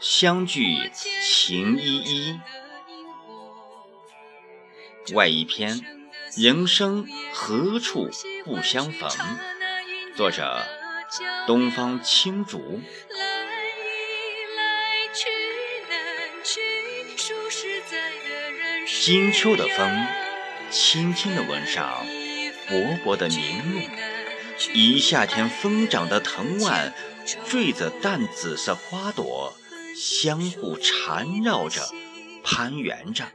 [0.00, 0.90] 相聚
[1.22, 2.40] 情依依，
[5.14, 5.80] 外一篇，
[6.36, 8.08] 人生何处
[8.44, 9.10] 不相逢？
[10.14, 10.62] 作者：
[11.46, 12.80] 东方青竹。
[19.02, 20.06] 金秋的风，
[20.70, 22.06] 轻轻地吻上
[22.68, 23.80] 薄薄的明露，
[24.74, 26.92] 一夏天疯长的藤蔓，
[27.46, 29.54] 缀着淡紫色花朵。
[29.94, 31.82] 相互缠绕着，
[32.42, 33.26] 攀援着，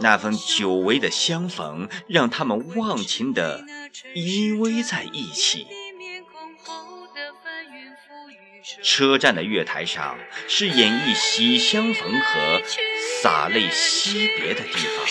[0.00, 3.64] 那份久违的相逢，让他们忘情的
[4.14, 5.66] 依偎在一起。
[8.82, 12.60] 车站的月台上，是演绎喜相逢和
[13.22, 15.06] 洒泪惜别的地方。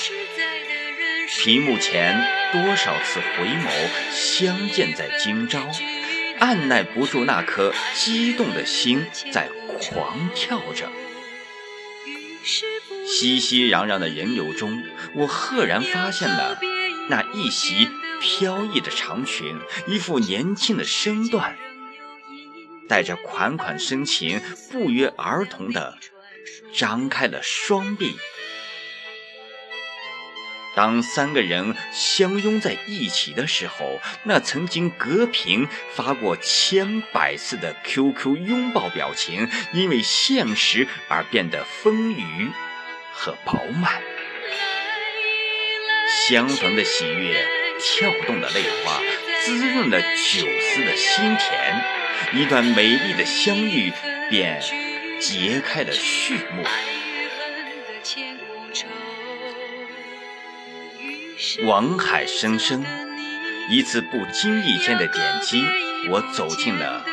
[1.39, 2.15] 屏幕前，
[2.51, 5.67] 多少次回眸，相见在今朝。
[6.39, 10.91] 按耐不住那颗激动的心在狂跳着，
[13.07, 14.83] 熙熙攘攘的人流中，
[15.15, 16.59] 我赫然发现了
[17.09, 21.57] 那一袭飘逸的长裙，一副年轻的身段，
[22.87, 25.97] 带着款款深情，不约而同地
[26.73, 28.17] 张开了双臂。
[30.75, 42.51] 当三个人相拥在一起的时候，那曾经隔屏发过千百次的 QQ 拥抱表情，因为现实而变得丰腴
[43.11, 44.03] 和饱满。
[46.27, 47.43] 相逢的喜悦，
[47.79, 49.01] 跳动的泪花，
[49.45, 51.83] 滋润了酒思的心田，
[52.33, 53.91] 一段美丽的相遇
[54.29, 54.61] 便
[55.19, 56.63] 揭开了序幕。
[61.65, 62.83] 网海深深，
[63.69, 65.63] 一次不经意间的点击，
[66.09, 67.05] 我走进了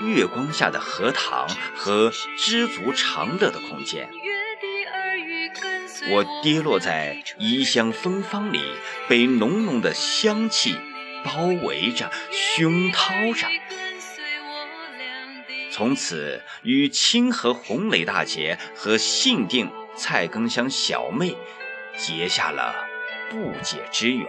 [0.00, 4.08] 月光下的荷塘和知足常乐的空间。
[6.08, 8.60] 我跌落在异香芬芳里，
[9.08, 10.74] 被浓浓的香气
[11.24, 13.46] 包围着、熏陶着。
[15.70, 21.36] 从此，与清河红雷大姐和信定蔡根香小妹
[21.96, 22.86] 结下了。
[23.30, 24.26] 不解之缘，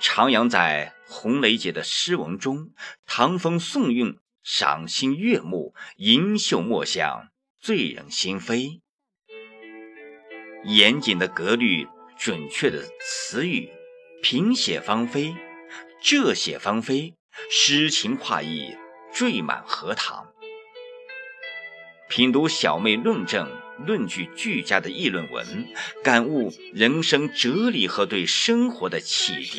[0.00, 2.70] 徜徉在红雷姐的诗文中，
[3.04, 8.83] 唐风宋韵，赏心悦目，银秀墨香，醉人心扉。
[10.64, 11.86] 严谨的格律，
[12.18, 13.70] 准确的词语，
[14.22, 15.34] 平写芳菲，
[16.02, 17.14] 这写芳菲，
[17.50, 18.74] 诗情画意，
[19.12, 20.26] 缀满荷塘。
[22.08, 23.50] 品读小妹论证、
[23.86, 25.68] 论据俱佳的议论文，
[26.02, 29.58] 感悟人生哲理和对生活的启迪，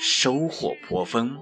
[0.00, 1.40] 收获颇丰。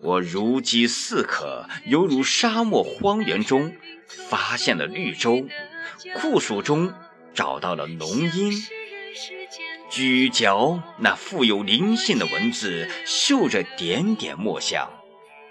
[0.00, 3.74] 我如饥似渴，犹如沙漠荒原中
[4.06, 5.46] 发现了绿洲，
[6.14, 6.92] 酷暑中
[7.34, 8.52] 找到了浓荫。
[9.90, 14.90] 咀嚼那富有灵性的文字，嗅着点点墨香。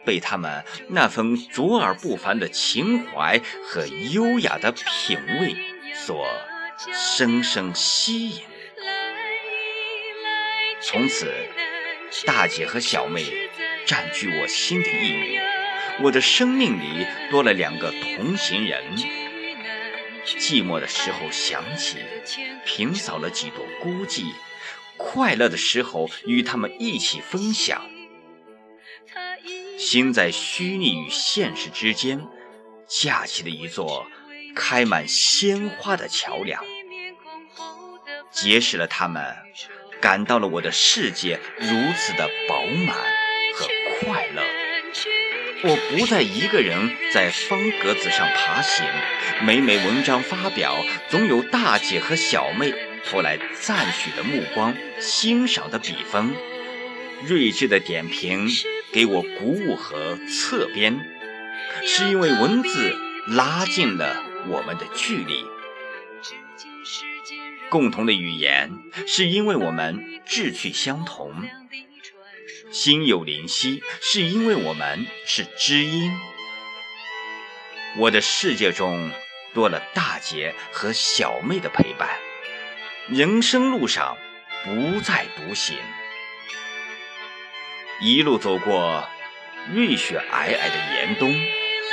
[0.04, 5.56] 被他们那份卓尔不凡的情怀和优雅的品味
[5.94, 6.26] 所
[6.92, 8.42] 深深吸引。
[10.82, 11.32] 从此，
[12.26, 13.24] 大姐和小妹
[13.86, 15.40] 占据我心的一隅，
[16.02, 18.84] 我的生命里多了两个同行人。
[20.26, 21.98] 寂寞的时候想起，
[22.66, 24.34] 平扫了几朵孤寂；
[24.98, 27.82] 快乐的时候与他们一起分享。
[29.78, 32.28] 心在虚拟与现实之间
[32.88, 34.06] 架起了一座
[34.56, 36.64] 开满鲜花的桥梁，
[38.30, 39.36] 结识了他们，
[40.00, 41.68] 感到了我的世界如
[41.98, 42.96] 此的饱满
[43.56, 43.68] 和
[44.00, 44.61] 快乐。
[45.64, 48.84] 我不再一个人在方格子上爬行，
[49.46, 50.76] 每每文章发表，
[51.10, 52.74] 总有大姐和小妹
[53.06, 56.34] 投来赞许的目光、欣赏的笔锋、
[57.28, 58.48] 睿智的点评。
[58.94, 61.00] 给我鼓舞和侧边，
[61.86, 62.94] 是因为文字
[63.28, 65.46] 拉近了我们的距离；
[67.70, 68.72] 共同的语言，
[69.08, 71.32] 是因为我们志趣相同；
[72.72, 76.10] 心有灵犀，是因为我们是知音。
[77.98, 79.12] 我的世界中
[79.54, 82.10] 多了大姐和小妹的陪伴，
[83.10, 84.18] 人生路上
[84.64, 85.78] 不再独行。
[88.00, 89.06] 一路走过
[89.74, 91.30] 瑞雪皑皑的严冬，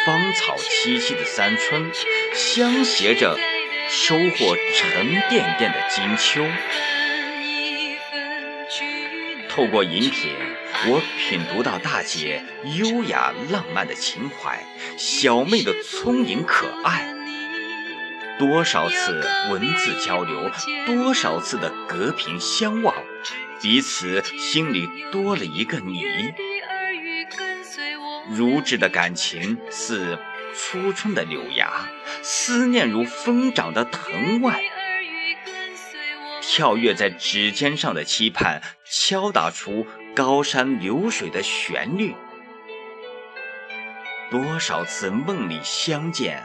[0.07, 1.91] 芳草萋萋的三春，
[2.33, 3.37] 相携着
[3.89, 6.47] 收获沉甸甸的金秋。
[9.49, 10.31] 透过饮品，
[10.87, 12.45] 我品读到大姐
[12.77, 14.65] 优雅浪漫的情怀，
[14.97, 17.13] 小妹的聪颖可爱。
[18.39, 20.49] 多少次文字交流，
[20.87, 22.95] 多少次的隔屏相望，
[23.61, 26.05] 彼此心里多了一个你。
[28.31, 30.17] 如织的感情似
[30.55, 31.89] 初春的柳芽，
[32.23, 34.61] 思念如疯长的藤蔓。
[36.41, 39.87] 跳跃在指尖上的期盼，敲打出
[40.19, 42.13] 高山流水的旋律。
[44.33, 46.45] 多少次梦里相见，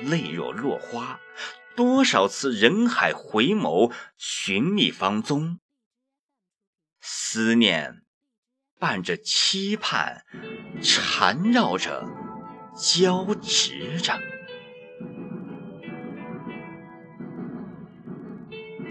[0.00, 1.20] 泪若落花；
[1.76, 5.60] 多少次人海回眸，寻觅芳踪。
[7.00, 8.02] 思念
[8.80, 10.24] 伴着期盼，
[10.82, 12.04] 缠绕着，
[12.76, 14.18] 交织着。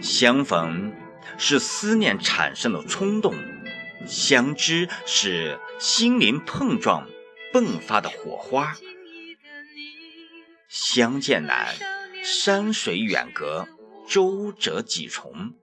[0.01, 0.93] 相逢
[1.37, 3.35] 是思念产生的冲动，
[4.07, 7.07] 相知是心灵碰撞
[7.53, 8.75] 迸发的火花。
[10.67, 11.75] 相见难，
[12.23, 13.67] 山水远隔，
[14.07, 15.53] 周折几重。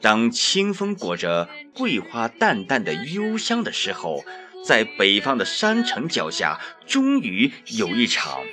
[0.00, 4.24] 当清风裹着桂花淡淡的幽香的时候，
[4.64, 8.44] 在北方的山城脚下，终于有一场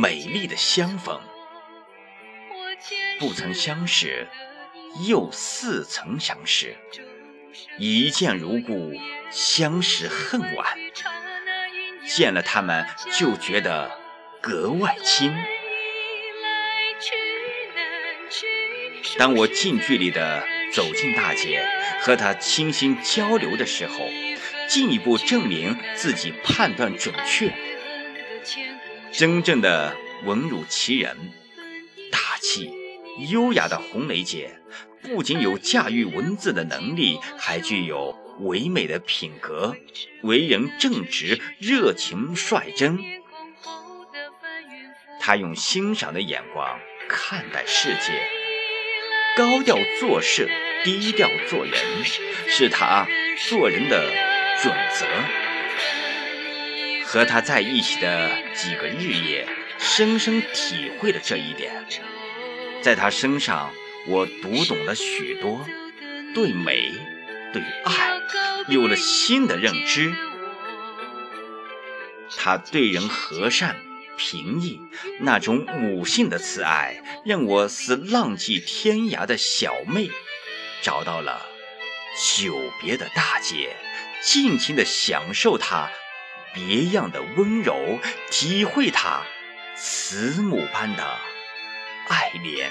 [0.00, 1.20] 美丽的相逢。
[3.18, 4.28] 不曾相识。
[5.08, 6.76] 又似曾相识，
[7.78, 8.92] 一见如故，
[9.30, 10.66] 相识恨晚。
[12.06, 13.98] 见了他们，就觉得
[14.40, 15.34] 格外亲。
[19.18, 21.66] 当我近距离的走进大姐，
[22.00, 24.08] 和她倾心交流的时候，
[24.68, 27.52] 进一步证明自己判断准确。
[29.12, 31.16] 真正的文如其人，
[32.10, 32.72] 大气
[33.30, 34.58] 优雅的红梅姐。
[35.04, 39.76] 不仅有驾驭文字的能力，还具有唯美的品格，
[40.22, 42.98] 为人正直、热情、率真。
[45.20, 48.12] 他用欣赏的眼光看待世界，
[49.36, 50.48] 高调做事，
[50.84, 51.74] 低调做人，
[52.48, 53.06] 是他
[53.48, 54.10] 做人的
[54.62, 55.06] 准则。
[57.04, 59.46] 和他在一起的几个日夜，
[59.78, 61.84] 深深体会了这一点，
[62.80, 63.70] 在他身上。
[64.06, 65.64] 我读懂了许多，
[66.34, 66.92] 对美，
[67.52, 68.20] 对爱，
[68.68, 70.14] 有了新的认知。
[72.36, 73.76] 他对人和善、
[74.18, 74.80] 平易，
[75.20, 80.10] 那种母性的慈爱，让我似浪迹天涯的小妹，
[80.82, 81.46] 找到了
[82.36, 83.74] 久别的大姐，
[84.22, 85.90] 尽情的享受她
[86.52, 87.98] 别样的温柔，
[88.30, 89.22] 体会她
[89.76, 91.18] 慈母般的
[92.08, 92.68] 爱怜。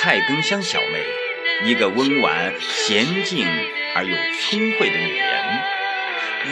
[0.00, 3.44] 蔡根香小妹，一个温婉娴静
[3.96, 5.60] 而又聪慧的女人。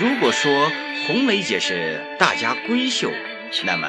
[0.01, 0.73] 如果说
[1.07, 3.09] 红梅姐是大家闺秀，
[3.65, 3.89] 那么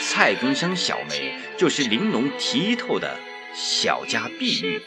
[0.00, 3.16] 蔡根香小妹就是玲珑剔透的
[3.54, 4.82] 小家碧玉。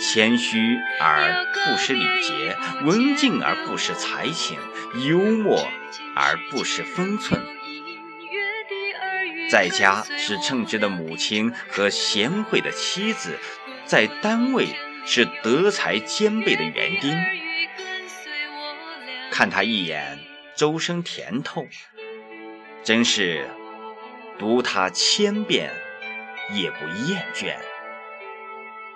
[0.00, 4.58] 谦虚而不失礼节，文静而不失才情，
[5.08, 5.68] 幽默
[6.16, 7.40] 而不失分寸。
[9.48, 13.38] 在家是称职的母亲和贤惠的妻子，
[13.84, 14.74] 在单位
[15.06, 17.16] 是德才兼备的园丁。
[19.30, 20.18] 看他一眼，
[20.56, 21.66] 周身甜透，
[22.82, 23.48] 真是
[24.38, 25.70] 读他千遍
[26.52, 27.56] 也不厌倦。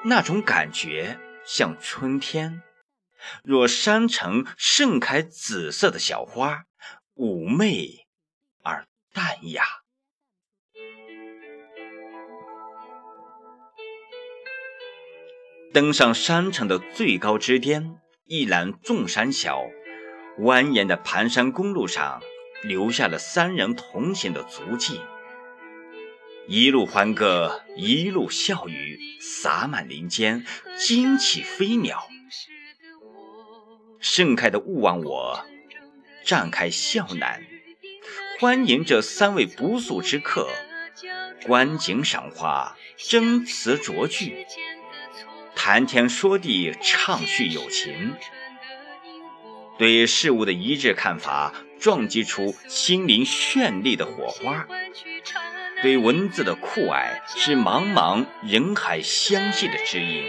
[0.02, 2.62] 那种感觉像春天，
[3.44, 6.64] 若山城盛开紫色的小花，
[7.14, 8.06] 妩媚
[8.62, 9.79] 而淡雅。
[15.72, 17.94] 登上山城的最高之巅，
[18.26, 19.62] 一览众山小，
[20.40, 22.20] 蜿蜒的盘山公路上
[22.64, 25.00] 留下了三人同行的足迹。
[26.48, 30.44] 一路欢歌，一路笑语，洒满林间，
[30.76, 32.08] 惊起飞鸟。
[34.00, 35.46] 盛开的勿忘我，
[36.26, 37.46] 绽开笑南，
[38.40, 40.48] 欢迎这三位不速之客，
[41.46, 44.44] 观景赏花，真词酌句。
[45.62, 48.14] 谈天说地，畅叙友情，
[49.76, 54.66] 对事物的一致看法，撞击出心灵绚丽的火花。
[55.82, 60.24] 对文字的酷爱是茫茫人海相系的知音。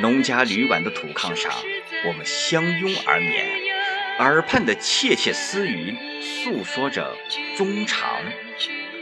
[0.00, 1.52] 农家旅馆的土炕上，
[2.06, 3.46] 我们相拥而眠，
[4.20, 7.14] 耳畔的窃窃私语诉说着
[7.58, 8.22] 衷肠，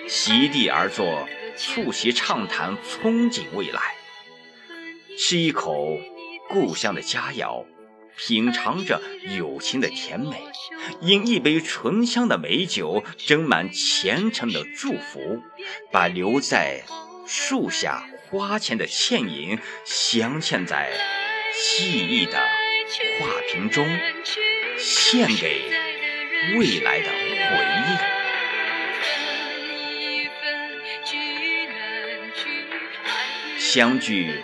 [0.09, 3.81] 席地而坐，促膝畅谈，憧憬未来，
[5.19, 5.99] 吃一口
[6.49, 7.65] 故乡的佳肴。
[8.15, 9.01] 品尝着
[9.39, 10.37] 友情的甜美，
[11.01, 15.43] 饮一杯醇香的美酒，斟满虔诚的祝福，
[15.91, 16.83] 把留在
[17.27, 20.93] 树下花前的倩影镶嵌在
[21.55, 22.39] 记忆的
[23.19, 23.89] 画屏中，
[24.79, 25.63] 献给
[26.59, 27.97] 未来的回忆。
[33.59, 34.43] 相聚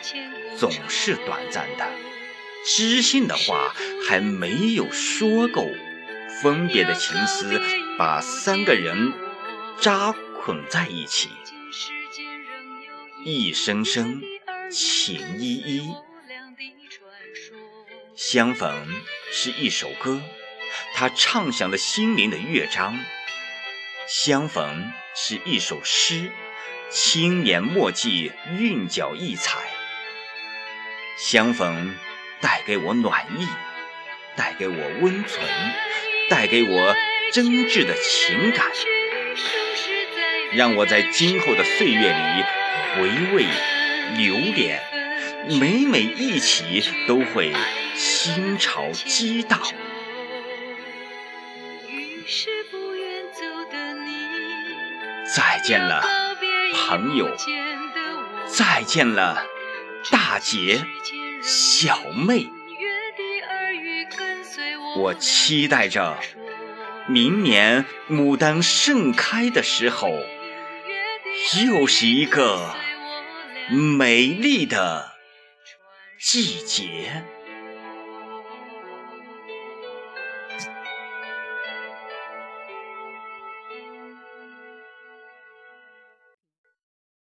[0.58, 1.86] 总是短暂的。
[2.66, 3.74] 知心的话
[4.06, 5.66] 还没有说够，
[6.42, 7.60] 分别的情丝
[7.96, 9.12] 把三个人
[9.80, 10.12] 扎
[10.42, 11.28] 捆在一起，
[13.24, 14.20] 一声声
[14.70, 15.94] 情依依。
[18.16, 18.86] 相逢
[19.30, 20.20] 是一首歌，
[20.94, 22.94] 它唱响了心灵的乐章；
[24.08, 26.32] 相逢是一首诗，
[26.90, 29.77] 轻捻墨迹，韵脚异彩。
[31.18, 31.94] 相逢。
[32.40, 33.48] 带给我暖意，
[34.36, 35.44] 带给我温存，
[36.30, 36.94] 带给我
[37.32, 38.64] 真挚的情感，
[40.52, 42.44] 让我在今后的岁月里
[42.94, 43.46] 回味
[44.16, 44.80] 留恋，
[45.58, 47.52] 每每忆起都会
[47.96, 49.60] 心潮激荡。
[55.34, 56.00] 再见了，
[56.86, 57.36] 朋友，
[58.46, 59.44] 再见了，
[60.10, 60.84] 大姐。
[61.40, 62.50] 小妹，
[64.96, 66.18] 我期待着
[67.06, 70.10] 明年牡丹盛开的时候，
[71.64, 72.74] 又是一个
[73.70, 75.12] 美丽的
[76.20, 77.24] 季节。